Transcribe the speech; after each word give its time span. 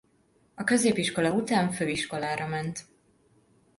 A 0.55 0.63
középiskola 0.63 1.31
után 1.33 1.71
főiskolára 1.71 2.47
ment. 2.47 2.85